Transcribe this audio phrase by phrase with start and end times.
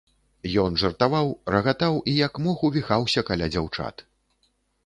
[0.61, 4.07] Ён жартаваў, рагатаў і як мог увіхаўся каля дзяўчат.